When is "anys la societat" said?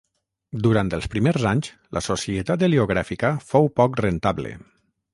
1.51-2.67